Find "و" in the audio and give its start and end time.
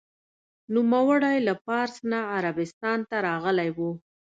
3.77-3.77